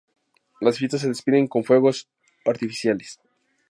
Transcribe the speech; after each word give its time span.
Las 0.61 0.79
fiestas 0.79 1.01
se 1.01 1.09
despiden 1.09 1.45
con 1.47 1.63
fuegos 1.63 2.09
artificiales. 2.47 3.19